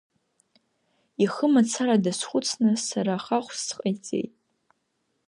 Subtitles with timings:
[1.23, 4.33] Ихы мацара дазхәыцны сара хахәс сҟаиҵеит!